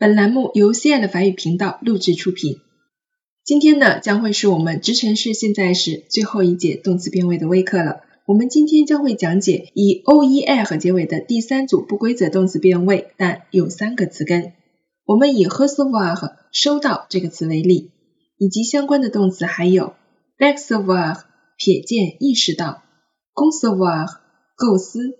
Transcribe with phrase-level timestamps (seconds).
[0.00, 2.60] 本栏目由 CI 的法语频道录制出品。
[3.42, 8.02] 今天呢，将会是我们直陈式现在时最后一节动词变位的微课了。
[8.24, 14.52] 我们今天将会讲解以 oer 结尾的第三组不规则动词变位，但有三个词根。
[15.04, 17.90] 我们以 recevoir 收到这个词为例，
[18.36, 19.94] 以及相关的动词还有
[20.38, 21.22] percevoir
[21.58, 22.84] 瞥见、意识到
[23.34, 24.06] ，concevoir
[24.54, 25.18] 构思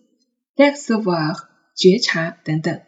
[0.54, 1.34] ，percevoir
[1.74, 2.80] 觉察等等。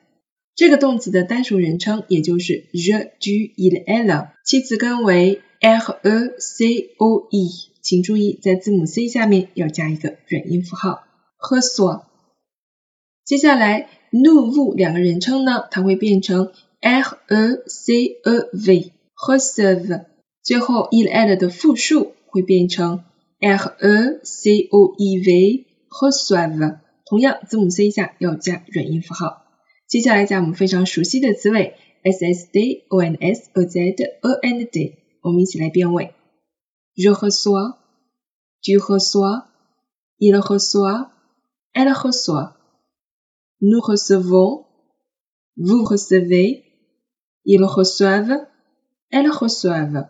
[0.61, 5.71] 这个动词的单数人称也就是 the gilella，其词根为 l
[6.03, 7.49] e c o e，
[7.81, 11.05] 请注意在字母 c 下面要加一个软音符号
[11.39, 12.03] 和 so。
[13.25, 16.53] 接下来 new 两个人称呢，它会变成
[16.83, 20.05] l e c o v 和 serve。
[20.43, 23.05] 最后 gilella 的复数会变成
[23.39, 29.40] l e c o e v 和 serve，同样字母 c 下要加软音符号。
[29.90, 33.80] 接下来讲我们非常熟悉的词尾，s s d o n s o z
[34.22, 36.14] o n d，我们一起来变位。
[36.96, 37.78] Je reçois,
[38.62, 39.46] tu reçois,
[40.18, 41.12] il reçoit,
[41.74, 42.56] elle reçoit.
[43.60, 44.66] Nous recevons,
[45.58, 46.64] vous recevez,
[47.44, 48.48] ils reçoivent,
[49.12, 50.08] elles reçoivent.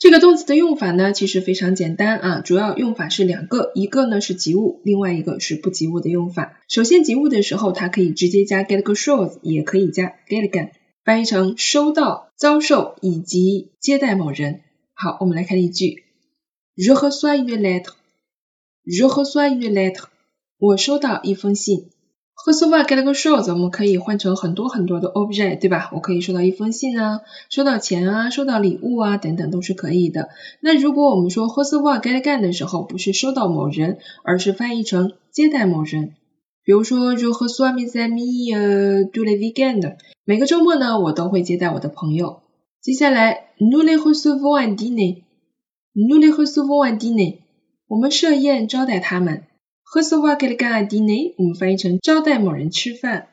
[0.00, 6.58] 这个动词的用法呢，其实非常简单啊，主要用法是两个，一个呢是及物，另外一个是不及物的用法。
[6.68, 10.70] 首先及物的时候，它可以直接加 get a shows，也可以加 get again，
[11.04, 14.62] 翻译成收到、遭受以及接待某人。
[14.94, 16.04] 好，我们来看例句
[16.78, 20.04] ：Je reçois une lettre，Je reçois une lettre，
[20.58, 21.90] 我收到一封信。
[22.46, 25.90] Recevoir quelque chose，我们可以换成很多很多的 object，对吧？
[25.92, 30.30] 我可以收到一封信啊，收到钱啊，收到礼物啊，等等都是可以的。
[30.60, 36.14] 那如果我们说 recevoir quelque 的时候，不是收到某人，而是翻译成接待某人。
[36.62, 42.42] 比如说，je reçois mes amis tous les week-ends，每个周末呢，我都会接待我的朋友。
[42.80, 47.38] 接下来，nous les recevons à dîner，nous les recevons à dîner，
[47.88, 49.42] 我们设宴招待他们。
[49.92, 53.26] Recevoir quelqu'un à dîner，我们翻译成招待某人吃饭。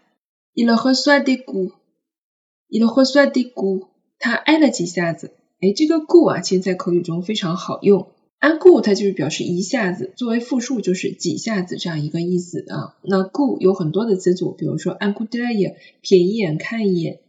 [0.55, 3.87] Il reçoit des coups，il reçoit des coups，
[4.17, 5.33] 他挨了几下子。
[5.61, 8.07] 哎，这个 cou 啊，其实在口语中非常好用。
[8.39, 12.97] un cou，它就是表示一下子，作为复数就是几下子这样一个意思啊。
[13.03, 17.19] 那 cou 有很多的词组，比如说 un coup d'œil，瞥一眼看一眼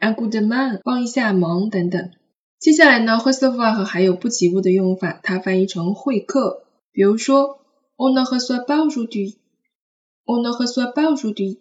[0.00, 2.10] ；un coup de main，帮一下忙等等。
[2.58, 6.62] 接下来呢，recevoir 还有不及物的用法，它翻译成会客，
[6.92, 7.58] 比如说。
[8.00, 9.38] On ne reçoit pas aujourd'hui.
[10.26, 11.58] On ne reçoit pas aujourd'hui.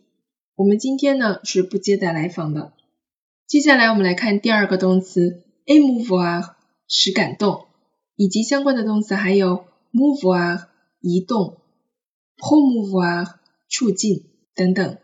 [0.55, 2.73] 我们今天呢是不接待来访的。
[3.47, 6.53] 接下来我们来看第二个动词 émouvoir
[6.87, 7.65] 使感动，
[8.15, 10.65] 以及相关的动词还有 mouvoir
[11.01, 11.57] 移动
[12.37, 13.33] ，promouvoir
[13.67, 14.97] 促进等等。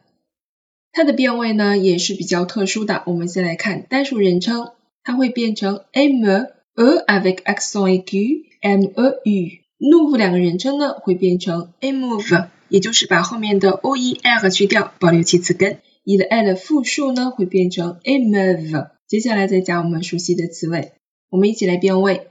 [0.92, 3.02] 它的变位呢也是比较特殊的。
[3.08, 4.74] 我们先来看单数人称，
[5.04, 9.63] 它会变成 émeu avec accent aigu m e u。
[9.84, 15.80] Nous 两个人称呢会变成 émouve，也就是把后面的 o e r 去掉，保留其词根。
[16.06, 18.92] il elle 复数呢会变成 émeuve。
[19.08, 20.94] 接下来再加我们熟悉的词尾，
[21.30, 22.28] 我们一起来变位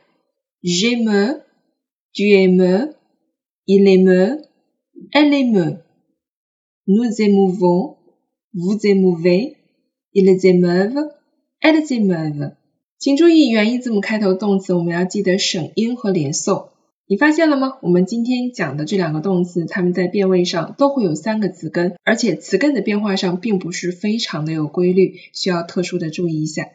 [0.62, 12.54] ：j'aime，tu aimes，il aime，elle aime，nous émouvons，vous émouvez，ils émeuvent，elles émeuvent。
[12.98, 16.71] 请注意元音字母开头动词，我们要记得省音和连诵。
[17.08, 17.78] 你发现了吗？
[17.82, 26.68] 我们今天讲的这两个动词，它们在变位上都会有三个词根，而且词根的变化上并不是非常的有规律，需要特殊的注意一下。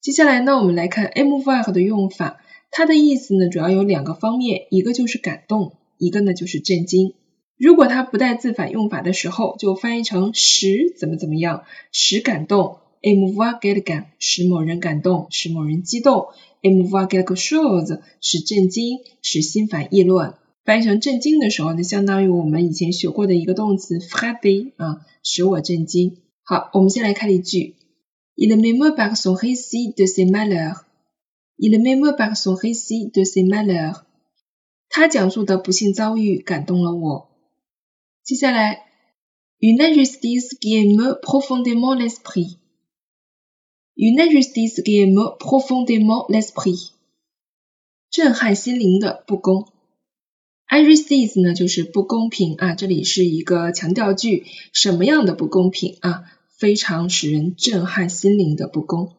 [0.00, 2.38] 接下来呢，我们来看 move 的用法，
[2.70, 7.14] 它的意思呢主要有两个方面，一个就是感动，一个呢就是震惊。
[7.56, 11.62] 如果它不带字反用法的时候，就翻译成使怎么怎么样，
[11.92, 12.78] 使感动。
[13.02, 16.28] Move get 感，使某人感动，使某人激动。
[16.62, 20.38] move get shows 使震惊，使心烦意乱。
[20.64, 26.18] 翻译成震惊的时候，呢相当于我们以前学过的一个动词 frapper 啊，使我震惊。
[26.42, 27.74] 好，我们先来看例句。
[28.36, 30.84] Il m'émeut par son récit de ses malheurs.
[31.56, 34.04] Il m'émeut par son récit de ses malheurs.
[34.88, 37.28] 他讲述的不幸遭遇感动了我。
[38.22, 38.84] 接下来
[39.58, 42.58] ，une injustice qui émeut profondément l'esprit.
[44.00, 46.92] Une injustice qui émeut profondément l'esprit，
[48.12, 49.66] 震撼心灵的不公。
[50.70, 56.30] Injustice 呢就是不公平啊，这里是一个强调句，什么样的不公平啊？
[56.56, 59.16] 非常使人震撼心灵的不公。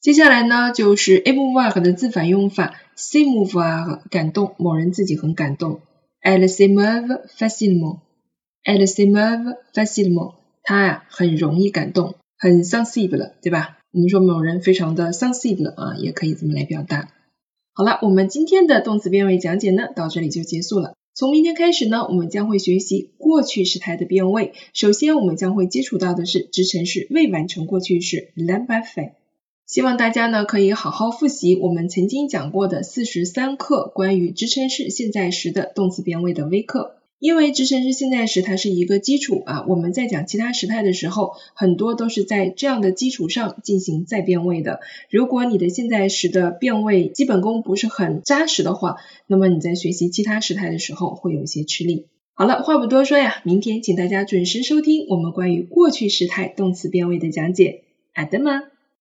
[0.00, 5.80] 接下来呢就是 émouvoir 的自反用法 s i m o v a r 感动，某人自己很感动。
[6.22, 12.14] Elle s'émeut facilement，Elle s'émeut facilement，她呀很容易感动。
[12.38, 13.79] 很 sensible，对吧？
[13.92, 17.10] 我们说某人非常的 sensible 啊，也可以这么来表达。
[17.72, 20.94] 好了，我们今天的动词变位讲解呢，到这里就结束了。
[21.12, 24.52] 从明天开始呢，我们将会学习过去时态的变位。
[24.74, 29.16] 首先，我们将会接触到的是支撑式未完成过去式 l a m b a f a
[29.66, 36.99] 希望大家呢可以好好复习我们曾经讲过的四十三课关于支撑式现在时的动词变位的微课。
[37.20, 44.80] 因为支撑式现在时它是一个基础啊，我们在讲其他时态的时候，很多都是在这样的基础上进行再变位的。
[45.10, 48.96] 如果你的现在时的变位基本功不是很扎实的话，
[49.26, 52.06] 那么你在学习其他时态的时候会有一些吃力。
[52.32, 57.82] 好了，话不多说呀，明天请大家准时收听我们关于过去时态动词变位的讲解。
[58.14, 58.62] 好的吗？